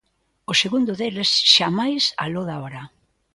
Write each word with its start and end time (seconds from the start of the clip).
O 0.51 0.53
segundo 0.61 0.91
deles 0.99 1.31
xa 1.53 1.67
máis 1.79 2.03
aló 2.23 2.43
da 2.49 2.55
hora. 2.61 2.83